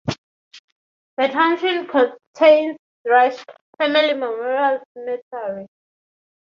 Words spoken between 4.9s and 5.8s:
Cemetery.